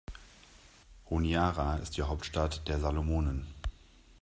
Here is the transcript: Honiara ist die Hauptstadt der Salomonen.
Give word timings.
Honiara 1.11 1.75
ist 1.75 1.95
die 1.95 2.01
Hauptstadt 2.01 2.67
der 2.67 2.79
Salomonen. 2.79 3.45